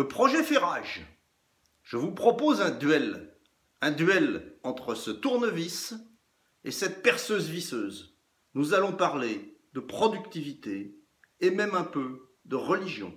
Le 0.00 0.08
projet 0.08 0.42
fait 0.42 0.56
rage. 0.56 1.06
Je 1.82 1.98
vous 1.98 2.12
propose 2.12 2.62
un 2.62 2.70
duel. 2.70 3.36
Un 3.82 3.90
duel 3.90 4.56
entre 4.62 4.94
ce 4.94 5.10
tournevis 5.10 5.92
et 6.64 6.70
cette 6.70 7.02
perceuse 7.02 7.50
visseuse. 7.50 8.16
Nous 8.54 8.72
allons 8.72 8.94
parler 8.94 9.58
de 9.74 9.80
productivité 9.80 10.96
et 11.40 11.50
même 11.50 11.74
un 11.74 11.84
peu 11.84 12.30
de 12.46 12.56
religion. 12.56 13.12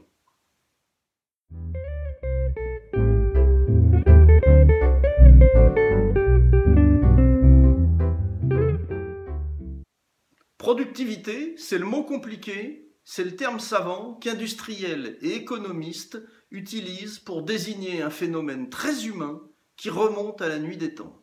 Productivité, 10.57 11.55
c'est 11.55 11.77
le 11.77 11.86
mot 11.86 12.04
compliqué, 12.04 12.93
c'est 13.05 13.23
le 13.23 13.38
terme 13.38 13.61
savant 13.61 14.15
qu'industriels 14.15 15.18
et 15.21 15.36
économistes 15.36 16.21
utilisent 16.54 17.20
pour 17.20 17.42
désigner 17.42 18.02
un 18.02 18.10
phénomène 18.10 18.70
très 18.70 19.06
humain 19.06 19.42
qui 19.75 19.89
remonte 19.89 20.42
à 20.42 20.48
la 20.48 20.60
nuit 20.60 20.78
des 20.78 20.96
temps. 20.96 21.21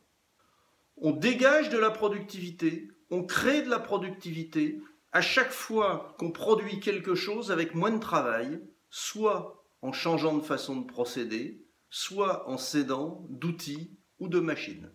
On 0.97 1.13
dégage 1.13 1.71
de 1.71 1.79
la 1.79 1.91
productivité, 1.91 2.89
on 3.11 3.25
crée 3.25 3.63
de 3.63 3.71
la 3.71 3.79
productivité 3.79 4.83
à 5.13 5.23
chaque 5.23 5.53
fois 5.53 6.15
qu'on 6.19 6.33
produit 6.33 6.81
quelque 6.81 7.15
chose 7.15 7.51
avec 7.51 7.75
moins 7.75 7.93
de 7.93 8.01
travail, 8.01 8.61
soit 8.91 9.65
en 9.83 9.93
changeant 9.93 10.37
de 10.37 10.43
façon 10.43 10.77
de 10.77 10.87
procéder, 10.87 11.65
soit 11.89 12.49
en 12.49 12.59
s'aidant 12.59 13.25
d'outils 13.31 13.97
ou 14.19 14.29
de 14.29 14.41
machines. 14.41 14.91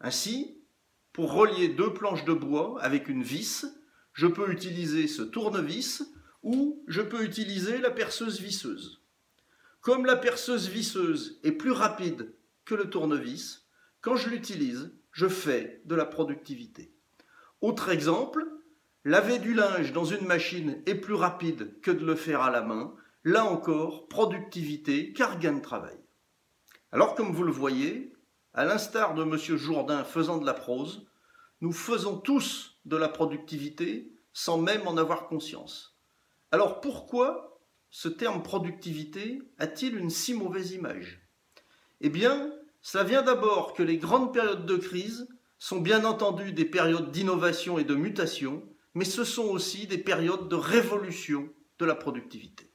Ainsi, 0.00 0.60
pour 1.12 1.32
relier 1.32 1.68
deux 1.68 1.92
planches 1.92 2.24
de 2.24 2.32
bois 2.32 2.76
avec 2.82 3.08
une 3.08 3.22
vis, 3.22 3.66
je 4.12 4.26
peux 4.26 4.50
utiliser 4.50 5.06
ce 5.06 5.22
tournevis 5.22 6.02
ou 6.42 6.84
je 6.88 7.00
peux 7.00 7.24
utiliser 7.24 7.78
la 7.78 7.90
perceuse 7.90 8.40
visseuse. 8.40 9.03
Comme 9.84 10.06
la 10.06 10.16
perceuse 10.16 10.70
visseuse 10.70 11.38
est 11.44 11.52
plus 11.52 11.70
rapide 11.70 12.34
que 12.64 12.74
le 12.74 12.88
tournevis, 12.88 13.68
quand 14.00 14.16
je 14.16 14.30
l'utilise, 14.30 14.96
je 15.12 15.28
fais 15.28 15.82
de 15.84 15.94
la 15.94 16.06
productivité. 16.06 16.94
Autre 17.60 17.90
exemple, 17.90 18.46
laver 19.04 19.38
du 19.38 19.52
linge 19.52 19.92
dans 19.92 20.06
une 20.06 20.26
machine 20.26 20.82
est 20.86 20.94
plus 20.94 21.12
rapide 21.12 21.78
que 21.82 21.90
de 21.90 22.02
le 22.02 22.14
faire 22.14 22.40
à 22.40 22.50
la 22.50 22.62
main. 22.62 22.94
Là 23.24 23.44
encore, 23.44 24.08
productivité 24.08 25.12
car 25.12 25.38
gain 25.38 25.52
de 25.52 25.60
travail. 25.60 25.98
Alors 26.90 27.14
comme 27.14 27.32
vous 27.32 27.44
le 27.44 27.52
voyez, 27.52 28.14
à 28.54 28.64
l'instar 28.64 29.12
de 29.12 29.22
M. 29.22 29.36
Jourdain 29.36 30.02
faisant 30.02 30.38
de 30.38 30.46
la 30.46 30.54
prose, 30.54 31.06
nous 31.60 31.72
faisons 31.72 32.16
tous 32.16 32.80
de 32.86 32.96
la 32.96 33.10
productivité 33.10 34.10
sans 34.32 34.56
même 34.56 34.88
en 34.88 34.96
avoir 34.96 35.26
conscience. 35.26 35.98
Alors 36.52 36.80
pourquoi 36.80 37.53
ce 37.96 38.08
terme 38.08 38.42
productivité 38.42 39.40
a-t-il 39.56 39.96
une 39.96 40.10
si 40.10 40.34
mauvaise 40.34 40.72
image? 40.72 41.20
Eh 42.00 42.08
bien, 42.08 42.52
ça 42.82 43.04
vient 43.04 43.22
d'abord 43.22 43.72
que 43.72 43.84
les 43.84 43.98
grandes 43.98 44.34
périodes 44.34 44.66
de 44.66 44.74
crise 44.74 45.28
sont 45.60 45.80
bien 45.80 46.04
entendu 46.04 46.52
des 46.52 46.64
périodes 46.64 47.12
d'innovation 47.12 47.78
et 47.78 47.84
de 47.84 47.94
mutation, 47.94 48.64
mais 48.94 49.04
ce 49.04 49.22
sont 49.22 49.44
aussi 49.44 49.86
des 49.86 49.96
périodes 49.96 50.48
de 50.48 50.56
révolution 50.56 51.48
de 51.78 51.84
la 51.84 51.94
productivité. 51.94 52.68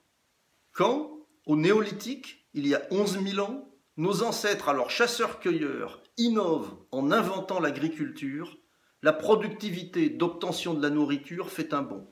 Quand, 0.71 1.11
au 1.45 1.57
néolithique, 1.57 2.47
il 2.53 2.65
y 2.65 2.73
a 2.73 2.87
11 2.89 3.21
000 3.21 3.45
ans, 3.45 3.69
nos 3.97 4.23
ancêtres, 4.23 4.69
alors 4.69 4.89
chasseurs-cueilleurs, 4.89 6.01
innovent 6.15 6.77
en 6.91 7.11
inventant 7.11 7.59
l'agriculture, 7.59 8.57
la 9.01 9.11
productivité 9.11 10.09
d'obtention 10.09 10.73
de 10.73 10.81
la 10.81 10.89
nourriture 10.89 11.49
fait 11.49 11.73
un 11.73 11.81
bond. 11.81 12.09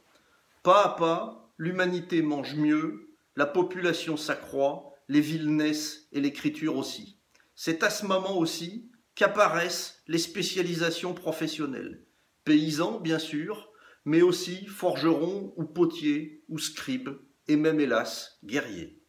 Pas 0.61 0.83
à 0.83 0.89
pas, 0.89 1.46
l'humanité 1.57 2.21
mange 2.21 2.55
mieux, 2.55 3.15
la 3.35 3.45
population 3.45 4.17
s'accroît, 4.17 4.93
les 5.07 5.21
villes 5.21 5.55
naissent 5.55 6.07
et 6.11 6.21
l'écriture 6.21 6.75
aussi. 6.75 7.19
C'est 7.55 7.83
à 7.83 7.89
ce 7.89 8.05
moment 8.05 8.37
aussi 8.37 8.89
qu'apparaissent 9.15 10.03
les 10.07 10.19
spécialisations 10.19 11.13
professionnelles. 11.13 12.05
Paysans, 12.43 12.99
bien 12.99 13.19
sûr, 13.19 13.71
mais 14.05 14.21
aussi 14.21 14.65
forgerons 14.67 15.53
ou 15.57 15.65
potiers 15.65 16.43
ou 16.49 16.59
scribes, 16.59 17.17
et 17.47 17.55
même 17.55 17.79
hélas, 17.79 18.39
guerriers. 18.43 19.01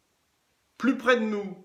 Plus 0.77 0.97
près 0.97 1.19
de 1.19 1.25
nous, 1.25 1.57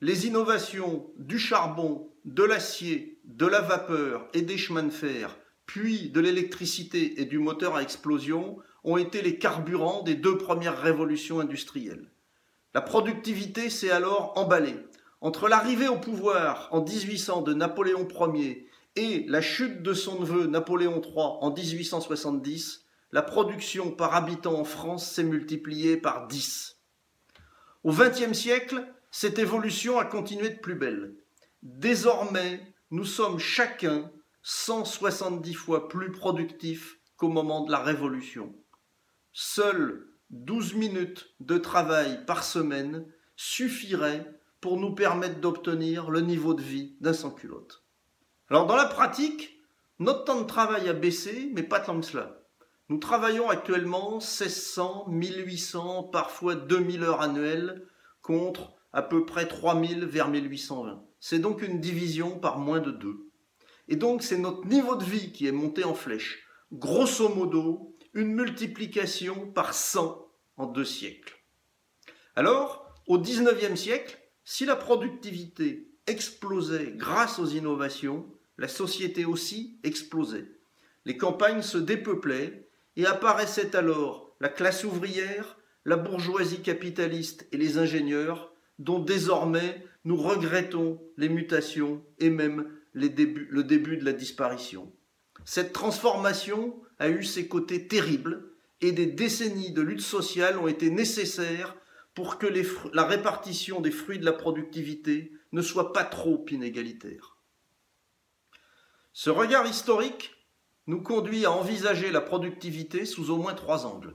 les 0.00 0.26
innovations 0.26 1.12
du 1.16 1.38
charbon, 1.38 2.12
de 2.24 2.42
l'acier, 2.42 3.20
de 3.24 3.46
la 3.46 3.60
vapeur 3.60 4.28
et 4.34 4.42
des 4.42 4.58
chemins 4.58 4.82
de 4.82 4.90
fer, 4.90 5.38
puis 5.66 6.10
de 6.10 6.20
l'électricité 6.20 7.20
et 7.20 7.24
du 7.24 7.38
moteur 7.38 7.76
à 7.76 7.82
explosion, 7.82 8.58
ont 8.84 8.96
été 8.96 9.22
les 9.22 9.38
carburants 9.38 10.02
des 10.02 10.14
deux 10.14 10.38
premières 10.38 10.80
révolutions 10.80 11.40
industrielles. 11.40 12.10
La 12.74 12.80
productivité 12.80 13.70
s'est 13.70 13.90
alors 13.90 14.32
emballée. 14.36 14.76
Entre 15.20 15.48
l'arrivée 15.48 15.88
au 15.88 15.98
pouvoir 15.98 16.68
en 16.72 16.82
1800 16.82 17.42
de 17.42 17.54
Napoléon 17.54 18.08
Ier 18.34 18.66
et 18.96 19.24
la 19.28 19.40
chute 19.40 19.82
de 19.82 19.94
son 19.94 20.20
neveu 20.20 20.46
Napoléon 20.46 21.00
III 21.00 21.12
en 21.16 21.52
1870, 21.52 22.84
la 23.12 23.22
production 23.22 23.90
par 23.90 24.14
habitant 24.14 24.58
en 24.58 24.64
France 24.64 25.08
s'est 25.08 25.22
multipliée 25.22 25.96
par 25.96 26.26
10. 26.26 26.78
Au 27.84 27.92
XXe 27.92 28.32
siècle, 28.32 28.86
cette 29.10 29.38
évolution 29.38 29.98
a 29.98 30.04
continué 30.04 30.48
de 30.48 30.58
plus 30.58 30.74
belle. 30.74 31.14
Désormais, 31.62 32.60
nous 32.90 33.04
sommes 33.04 33.38
chacun 33.38 34.10
170 34.42 35.54
fois 35.54 35.88
plus 35.88 36.10
productifs 36.10 36.98
qu'au 37.16 37.28
moment 37.28 37.64
de 37.64 37.70
la 37.70 37.78
Révolution. 37.78 38.54
Seules 39.34 40.08
12 40.28 40.74
minutes 40.74 41.34
de 41.40 41.56
travail 41.56 42.26
par 42.26 42.44
semaine 42.44 43.06
suffiraient 43.34 44.26
pour 44.60 44.76
nous 44.78 44.94
permettre 44.94 45.40
d'obtenir 45.40 46.10
le 46.10 46.20
niveau 46.20 46.52
de 46.52 46.60
vie 46.60 46.96
d'un 47.00 47.14
sans-culotte. 47.14 47.82
Alors 48.48 48.66
dans 48.66 48.76
la 48.76 48.84
pratique, 48.84 49.58
notre 49.98 50.24
temps 50.24 50.42
de 50.42 50.46
travail 50.46 50.86
a 50.88 50.92
baissé, 50.92 51.50
mais 51.54 51.62
pas 51.62 51.80
tant 51.80 51.98
que 51.98 52.04
cela. 52.04 52.42
Nous 52.90 52.98
travaillons 52.98 53.48
actuellement 53.48 54.18
1600, 54.18 55.06
1800, 55.08 56.02
parfois 56.04 56.54
2000 56.54 57.02
heures 57.02 57.22
annuelles 57.22 57.86
contre 58.20 58.74
à 58.92 59.00
peu 59.00 59.24
près 59.24 59.48
3000 59.48 60.04
vers 60.04 60.28
1820. 60.28 61.02
C'est 61.20 61.38
donc 61.38 61.62
une 61.62 61.80
division 61.80 62.38
par 62.38 62.58
moins 62.58 62.80
de 62.80 62.90
deux. 62.90 63.30
Et 63.88 63.96
donc 63.96 64.22
c'est 64.22 64.36
notre 64.36 64.66
niveau 64.66 64.94
de 64.94 65.04
vie 65.04 65.32
qui 65.32 65.46
est 65.46 65.52
monté 65.52 65.84
en 65.84 65.94
flèche. 65.94 66.46
Grosso 66.70 67.30
modo, 67.30 67.91
une 68.14 68.34
multiplication 68.34 69.50
par 69.52 69.74
100 69.74 70.28
en 70.56 70.66
deux 70.66 70.84
siècles. 70.84 71.36
Alors, 72.36 72.94
au 73.06 73.18
19e 73.18 73.76
siècle, 73.76 74.18
si 74.44 74.64
la 74.64 74.76
productivité 74.76 75.88
explosait 76.06 76.92
grâce 76.96 77.38
aux 77.38 77.46
innovations, 77.46 78.26
la 78.58 78.68
société 78.68 79.24
aussi 79.24 79.78
explosait. 79.82 80.48
Les 81.04 81.16
campagnes 81.16 81.62
se 81.62 81.78
dépeuplaient 81.78 82.68
et 82.96 83.06
apparaissait 83.06 83.74
alors 83.76 84.36
la 84.40 84.48
classe 84.48 84.84
ouvrière, 84.84 85.58
la 85.84 85.96
bourgeoisie 85.96 86.62
capitaliste 86.62 87.46
et 87.52 87.56
les 87.56 87.78
ingénieurs, 87.78 88.52
dont 88.78 88.98
désormais 88.98 89.84
nous 90.04 90.16
regrettons 90.16 91.00
les 91.16 91.28
mutations 91.28 92.04
et 92.18 92.30
même 92.30 92.70
le 92.92 93.08
début 93.08 93.96
de 93.96 94.04
la 94.04 94.12
disparition. 94.12 94.92
Cette 95.44 95.72
transformation 95.72 96.80
a 96.98 97.08
eu 97.08 97.24
ses 97.24 97.48
côtés 97.48 97.88
terribles 97.88 98.52
et 98.80 98.92
des 98.92 99.06
décennies 99.06 99.72
de 99.72 99.82
lutte 99.82 100.00
sociale 100.00 100.58
ont 100.58 100.68
été 100.68 100.90
nécessaires 100.90 101.76
pour 102.14 102.38
que 102.38 102.46
la 102.92 103.04
répartition 103.04 103.80
des 103.80 103.90
fruits 103.90 104.18
de 104.18 104.24
la 104.24 104.32
productivité 104.32 105.32
ne 105.52 105.62
soit 105.62 105.92
pas 105.92 106.04
trop 106.04 106.44
inégalitaire. 106.50 107.36
Ce 109.12 109.30
regard 109.30 109.66
historique 109.66 110.32
nous 110.86 111.02
conduit 111.02 111.44
à 111.44 111.52
envisager 111.52 112.10
la 112.10 112.20
productivité 112.20 113.04
sous 113.04 113.30
au 113.30 113.36
moins 113.36 113.54
trois 113.54 113.86
angles. 113.86 114.14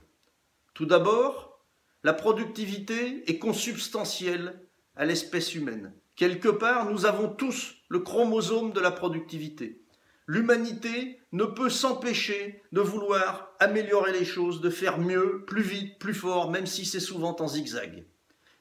Tout 0.74 0.86
d'abord, 0.86 1.64
la 2.04 2.12
productivité 2.12 3.28
est 3.30 3.38
consubstantielle 3.38 4.60
à 4.96 5.04
l'espèce 5.04 5.54
humaine. 5.54 5.94
Quelque 6.14 6.48
part, 6.48 6.90
nous 6.90 7.06
avons 7.06 7.28
tous 7.28 7.76
le 7.88 8.00
chromosome 8.00 8.72
de 8.72 8.80
la 8.80 8.90
productivité. 8.90 9.82
L'humanité 10.28 11.18
ne 11.32 11.44
peut 11.44 11.70
s'empêcher 11.70 12.62
de 12.72 12.82
vouloir 12.82 13.54
améliorer 13.60 14.12
les 14.12 14.26
choses, 14.26 14.60
de 14.60 14.68
faire 14.68 14.98
mieux, 14.98 15.44
plus 15.46 15.62
vite, 15.62 15.98
plus 15.98 16.12
fort, 16.12 16.50
même 16.50 16.66
si 16.66 16.84
c'est 16.84 17.00
souvent 17.00 17.34
en 17.40 17.48
zigzag. 17.48 18.06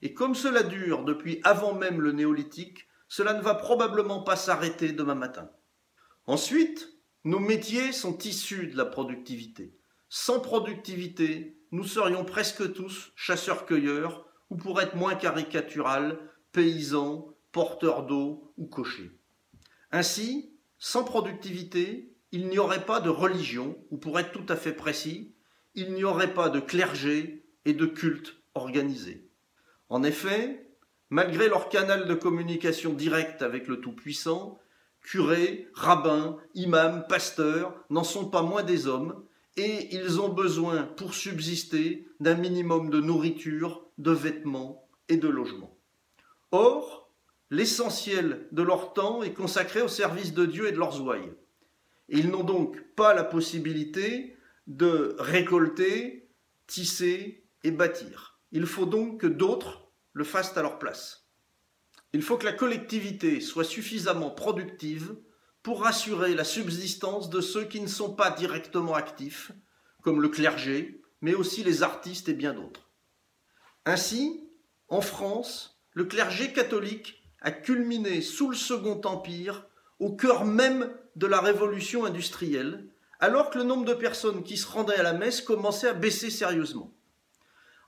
Et 0.02 0.14
comme 0.14 0.34
cela 0.34 0.64
dure 0.64 1.04
depuis 1.04 1.42
avant 1.44 1.74
même 1.74 2.00
le 2.00 2.14
néolithique, 2.14 2.88
cela 3.10 3.34
ne 3.34 3.42
va 3.42 3.54
probablement 3.54 4.24
pas 4.24 4.38
s'arrêter 4.38 4.94
demain 4.94 5.16
matin. 5.16 5.52
Ensuite, 6.26 6.94
nos 7.26 7.40
métiers 7.40 7.92
sont 7.92 8.18
issus 8.20 8.68
de 8.68 8.78
la 8.78 8.86
productivité. 8.86 9.78
Sans 10.08 10.40
productivité, 10.40 11.60
nous 11.72 11.84
serions 11.84 12.24
presque 12.24 12.72
tous 12.72 13.12
chasseurs-cueilleurs, 13.18 14.26
ou 14.50 14.56
pour 14.56 14.80
être 14.82 14.96
moins 14.96 15.16
caricatural, 15.16 16.18
paysans, 16.54 17.28
porteurs 17.52 18.06
d'eau 18.06 18.54
ou 18.56 18.68
cochers. 18.68 19.12
Ainsi, 19.92 20.57
sans 20.80 21.04
productivité, 21.04 22.14
il 22.32 22.48
n'y 22.48 22.60
aurait 22.60 22.86
pas 22.86 23.00
de 23.00 23.10
religion, 23.10 23.78
ou 23.92 23.98
pour 23.98 24.20
être 24.20 24.32
tout 24.32 24.46
à 24.50 24.56
fait 24.56 24.74
précis, 24.74 25.34
il 25.76 25.94
n'y 25.94 26.04
aurait 26.04 26.34
pas 26.34 26.50
de 26.50 26.60
clergé 26.60 27.46
et 27.66 27.74
de 27.74 27.86
culte 27.86 28.38
organisé. 28.54 29.30
En 29.90 30.04
effet, 30.04 30.68
Malgré 31.10 31.48
leur 31.48 31.70
canal 31.70 32.06
de 32.06 32.14
communication 32.14 32.94
direct 32.94 33.42
avec 33.42 33.68
le 33.68 33.80
Tout-Puissant, 33.80 34.60
curés, 35.02 35.70
rabbins, 35.74 36.38
imams, 36.54 37.06
pasteurs 37.08 37.74
n'en 37.90 38.04
sont 38.04 38.30
pas 38.30 38.42
moins 38.42 38.64
des 38.64 38.88
hommes, 38.88 39.24
et 39.56 39.96
ils 39.96 40.20
ont 40.20 40.30
besoin, 40.30 40.84
pour 40.84 41.14
subsister, 41.14 42.06
d'un 42.20 42.36
minimum 42.36 42.90
de 42.90 43.00
nourriture, 43.00 43.86
de 43.98 44.12
vêtements 44.12 44.86
et 45.08 45.16
de 45.16 45.30
logement. 45.30 45.78
Or, 46.52 47.07
l'essentiel 47.50 48.48
de 48.52 48.62
leur 48.62 48.94
temps 48.94 49.24
est 49.24 49.34
consacré 49.34 49.82
au 49.82 49.88
service 49.88 50.34
de 50.34 50.46
Dieu 50.46 50.68
et 50.68 50.72
de 50.72 50.78
leurs 50.78 51.02
ouailles. 51.02 51.34
Ils 52.10 52.30
n'ont 52.30 52.44
donc 52.44 52.80
pas 52.96 53.14
la 53.14 53.24
possibilité 53.24 54.36
de 54.68 55.16
récolter, 55.20 56.30
tisser 56.68 57.46
et 57.64 57.72
bâtir. 57.72 58.40
Il 58.52 58.66
faut 58.66 58.86
donc 58.86 59.22
que 59.22 59.28
d'autres 59.28 59.90
le 60.14 60.24
fassent 60.24 60.58
à 60.58 60.62
leur 60.62 60.80
place. 60.80 61.28
Il 62.14 62.22
faut 62.22 62.38
que 62.38 62.46
la 62.46 62.54
collectivité 62.54 63.42
soit 63.42 63.64
suffisamment 63.64 64.32
productive 64.32 65.16
pour 65.64 65.86
assurer 65.86 66.34
la 66.34 66.46
subsistance 66.46 67.30
de 67.30 67.42
ceux 67.42 67.66
qui 67.66 67.82
ne 67.82 67.88
sont 67.88 68.14
pas 68.14 68.32
directement 68.32 68.96
actifs, 68.96 69.52
comme 70.02 70.22
le 70.22 70.30
clergé, 70.30 71.02
mais 71.22 71.34
aussi 71.34 71.64
les 71.64 71.84
artistes 71.84 72.30
et 72.30 72.34
bien 72.34 72.54
d'autres. 72.54 72.90
Ainsi, 73.86 74.50
en 74.88 75.02
France, 75.02 75.82
le 75.92 76.06
clergé 76.06 76.54
catholique 76.54 77.22
a 77.42 77.52
culminé 77.52 78.22
sous 78.22 78.50
le 78.50 78.56
Second 78.56 79.02
Empire 79.06 79.68
au 80.00 80.16
cœur 80.16 80.46
même 80.46 80.92
de 81.16 81.28
la 81.28 81.40
révolution 81.40 82.06
industrielle, 82.06 82.88
alors 83.20 83.50
que 83.50 83.58
le 83.58 83.64
nombre 83.64 83.86
de 83.86 83.94
personnes 83.94 84.44
qui 84.44 84.58
se 84.58 84.68
rendaient 84.68 84.96
à 84.96 85.04
la 85.04 85.14
messe 85.14 85.42
commençait 85.42 85.90
à 85.90 85.94
baisser 85.94 86.30
sérieusement. 86.30 86.94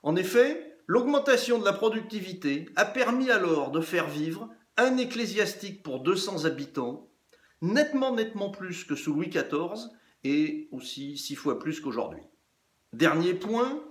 En 0.02 0.16
effet, 0.16 0.76
l'augmentation 0.86 1.58
de 1.58 1.64
la 1.64 1.72
productivité 1.72 2.68
a 2.74 2.84
permis 2.84 3.30
alors 3.30 3.70
de 3.70 3.80
faire 3.80 4.08
vivre 4.08 4.48
un 4.76 4.96
ecclésiastique 4.96 5.82
pour 5.82 6.00
200 6.00 6.46
habitants, 6.46 7.08
nettement 7.60 8.14
nettement 8.14 8.50
plus 8.50 8.84
que 8.84 8.96
sous 8.96 9.12
Louis 9.12 9.28
XIV 9.28 9.90
et 10.24 10.68
aussi 10.72 11.16
six 11.16 11.36
fois 11.36 11.58
plus 11.58 11.80
qu'aujourd'hui. 11.80 12.22
Dernier 12.92 13.34
point, 13.34 13.82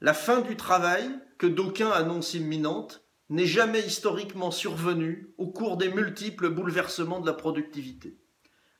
la 0.00 0.14
fin 0.14 0.40
du 0.40 0.56
travail, 0.56 1.08
que 1.38 1.46
d'aucuns 1.46 1.90
annoncent 1.90 2.36
imminente, 2.36 3.04
n'est 3.30 3.46
jamais 3.46 3.80
historiquement 3.80 4.50
survenue 4.50 5.32
au 5.38 5.46
cours 5.46 5.76
des 5.76 5.88
multiples 5.88 6.50
bouleversements 6.50 7.20
de 7.20 7.26
la 7.26 7.32
productivité. 7.32 8.18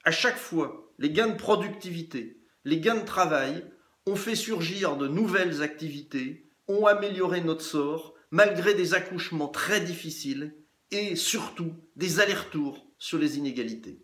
À 0.04 0.10
chaque 0.10 0.38
fois, 0.38 0.92
les 0.98 1.10
gains 1.10 1.28
de 1.28 1.36
productivité, 1.36 2.40
les 2.64 2.80
gains 2.80 2.96
de 2.96 3.04
travail 3.04 3.64
ont 4.06 4.16
fait 4.16 4.34
surgir 4.34 4.96
de 4.96 5.06
nouvelles 5.06 5.62
activités, 5.62 6.50
ont 6.68 6.86
amélioré 6.86 7.40
notre 7.40 7.64
sort, 7.64 8.14
malgré 8.30 8.74
des 8.74 8.94
accouchements 8.94 9.48
très 9.48 9.80
difficiles 9.80 10.54
et 10.90 11.16
surtout 11.16 11.72
des 11.96 12.20
allers-retours 12.20 12.86
sur 12.98 13.18
les 13.18 13.38
inégalités. 13.38 14.02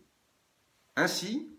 Ainsi, 0.95 1.49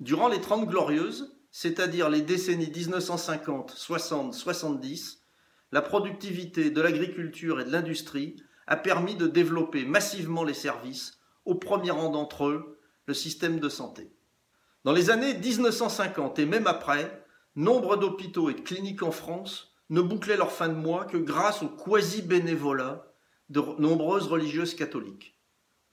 durant 0.00 0.28
les 0.28 0.40
Trente 0.40 0.68
Glorieuses, 0.68 1.36
c'est-à-dire 1.50 2.10
les 2.10 2.22
décennies 2.22 2.70
1950, 2.70 3.70
60, 3.70 4.34
70, 4.34 5.22
la 5.76 5.82
productivité 5.82 6.70
de 6.70 6.80
l'agriculture 6.80 7.60
et 7.60 7.64
de 7.66 7.70
l'industrie 7.70 8.42
a 8.66 8.76
permis 8.76 9.14
de 9.14 9.26
développer 9.26 9.84
massivement 9.84 10.42
les 10.42 10.54
services, 10.54 11.20
au 11.44 11.54
premier 11.54 11.90
rang 11.90 12.08
d'entre 12.08 12.46
eux 12.46 12.78
le 13.04 13.12
système 13.12 13.60
de 13.60 13.68
santé. 13.68 14.10
Dans 14.84 14.94
les 14.94 15.10
années 15.10 15.34
1950 15.34 16.38
et 16.38 16.46
même 16.46 16.66
après, 16.66 17.22
nombre 17.56 17.98
d'hôpitaux 17.98 18.48
et 18.48 18.54
de 18.54 18.62
cliniques 18.62 19.02
en 19.02 19.10
France 19.10 19.74
ne 19.90 20.00
bouclaient 20.00 20.38
leur 20.38 20.50
fin 20.50 20.68
de 20.68 20.72
mois 20.72 21.04
que 21.04 21.18
grâce 21.18 21.62
au 21.62 21.68
quasi-bénévolat 21.68 23.12
de 23.50 23.60
nombreuses 23.78 24.28
religieuses 24.28 24.74
catholiques. 24.74 25.38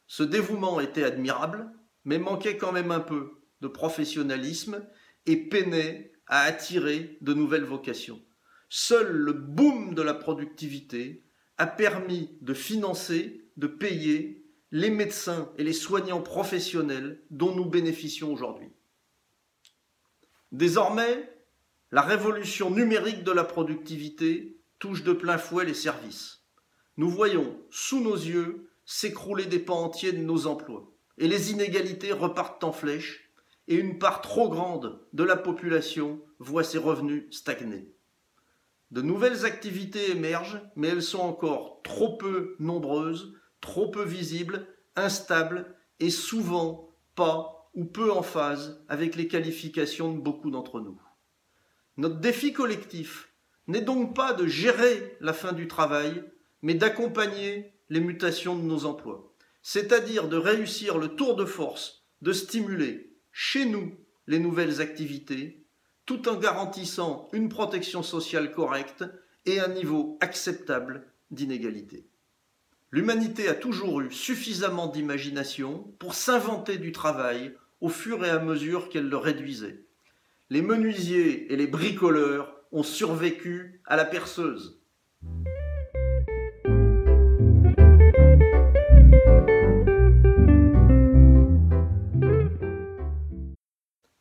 Ce 0.07 0.23
dévouement 0.23 0.79
était 0.79 1.03
admirable, 1.03 1.69
mais 2.05 2.19
manquait 2.19 2.55
quand 2.55 2.71
même 2.71 2.91
un 2.91 3.01
peu 3.01 3.33
de 3.59 3.67
professionnalisme 3.67 4.81
et 5.25 5.35
peinait 5.35 6.13
à 6.27 6.43
attirer 6.43 7.17
de 7.19 7.33
nouvelles 7.33 7.65
vocations. 7.65 8.21
Seul 8.69 9.11
le 9.11 9.33
boom 9.33 9.93
de 9.93 10.01
la 10.01 10.13
productivité 10.13 11.23
a 11.57 11.67
permis 11.67 12.31
de 12.41 12.53
financer, 12.53 13.41
de 13.57 13.67
payer 13.67 14.43
les 14.71 14.89
médecins 14.89 15.51
et 15.57 15.63
les 15.63 15.73
soignants 15.73 16.21
professionnels 16.21 17.21
dont 17.29 17.53
nous 17.55 17.65
bénéficions 17.65 18.33
aujourd'hui. 18.33 18.69
Désormais, 20.51 21.29
la 21.91 22.01
révolution 22.01 22.71
numérique 22.71 23.23
de 23.23 23.31
la 23.31 23.43
productivité 23.43 24.57
touche 24.79 25.03
de 25.03 25.13
plein 25.13 25.37
fouet 25.37 25.63
les 25.63 25.75
services. 25.75 26.43
Nous 26.97 27.09
voyons 27.09 27.59
sous 27.69 28.01
nos 28.01 28.15
yeux 28.15 28.69
s'écrouler 28.85 29.45
des 29.45 29.59
pans 29.59 29.83
entiers 29.83 30.11
de 30.11 30.17
nos 30.17 30.47
emplois, 30.47 30.91
et 31.17 31.27
les 31.27 31.51
inégalités 31.51 32.11
repartent 32.11 32.63
en 32.63 32.71
flèche, 32.71 33.31
et 33.67 33.75
une 33.75 33.97
part 33.97 34.21
trop 34.21 34.49
grande 34.49 34.99
de 35.13 35.23
la 35.23 35.37
population 35.37 36.21
voit 36.39 36.63
ses 36.63 36.79
revenus 36.79 37.25
stagner. 37.31 37.93
De 38.93 39.01
nouvelles 39.01 39.43
activités 39.43 40.11
émergent, 40.11 40.61
mais 40.75 40.89
elles 40.89 41.01
sont 41.01 41.21
encore 41.21 41.81
trop 41.81 42.15
peu 42.15 42.55
nombreuses 42.59 43.33
trop 43.59 43.89
peu 43.89 44.03
visible, 44.03 44.67
instable 44.95 45.73
et 45.99 46.11
souvent 46.11 46.93
pas 47.15 47.71
ou 47.73 47.85
peu 47.85 48.11
en 48.11 48.21
phase 48.21 48.83
avec 48.89 49.15
les 49.15 49.27
qualifications 49.27 50.13
de 50.13 50.21
beaucoup 50.21 50.51
d'entre 50.51 50.79
nous. 50.79 51.01
Notre 51.97 52.19
défi 52.19 52.53
collectif 52.53 53.33
n'est 53.65 53.81
donc 53.81 54.15
pas 54.15 54.33
de 54.33 54.45
gérer 54.45 55.17
la 55.21 55.33
fin 55.33 55.53
du 55.53 55.67
travail, 55.67 56.23
mais 56.61 56.75
d'accompagner 56.75 57.73
les 57.89 57.99
mutations 57.99 58.55
de 58.55 58.63
nos 58.63 58.85
emplois, 58.85 59.33
c'est-à-dire 59.63 60.27
de 60.27 60.37
réussir 60.37 60.99
le 60.99 61.15
tour 61.15 61.35
de 61.35 61.45
force, 61.45 62.05
de 62.21 62.31
stimuler 62.31 63.17
chez 63.31 63.65
nous 63.65 63.97
les 64.27 64.39
nouvelles 64.39 64.81
activités, 64.81 65.62
tout 66.05 66.27
en 66.27 66.35
garantissant 66.35 67.29
une 67.33 67.49
protection 67.49 68.03
sociale 68.03 68.51
correcte 68.51 69.05
et 69.45 69.59
un 69.59 69.69
niveau 69.69 70.17
acceptable 70.21 71.05
d'inégalité. 71.31 72.05
L'humanité 72.91 73.47
a 73.47 73.55
toujours 73.55 74.01
eu 74.01 74.11
suffisamment 74.11 74.87
d'imagination 74.87 75.91
pour 75.97 76.13
s'inventer 76.13 76.77
du 76.77 76.91
travail 76.91 77.55
au 77.81 77.89
fur 77.89 78.23
et 78.23 78.29
à 78.29 78.39
mesure 78.39 78.89
qu'elle 78.89 79.09
le 79.09 79.17
réduisait. 79.17 79.83
Les 80.49 80.61
menuisiers 80.61 81.51
et 81.51 81.55
les 81.55 81.67
bricoleurs 81.67 82.55
ont 82.71 82.83
survécu 82.83 83.81
à 83.85 83.95
la 83.95 84.05
perceuse. 84.05 84.79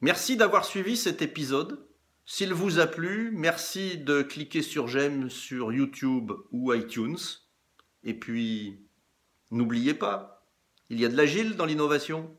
Merci 0.03 0.37
d'avoir 0.37 0.65
suivi 0.65 0.97
cet 0.97 1.23
épisode. 1.23 1.87
S'il 2.27 2.53
vous 2.53 2.81
a 2.81 2.89
plu, 2.89 3.31
merci 3.33 3.99
de 3.99 4.23
cliquer 4.23 4.61
sur 4.61 4.89
j'aime 4.89 5.31
sur 5.31 5.73
YouTube 5.73 6.33
ou 6.51 6.75
iTunes. 6.75 7.19
Et 8.03 8.13
puis, 8.13 8.81
n'oubliez 9.53 9.95
pas, 9.95 10.45
il 10.91 10.99
y 10.99 11.05
a 11.05 11.09
de 11.09 11.17
l'agile 11.17 11.55
dans 11.55 11.67
l'innovation. 11.67 12.37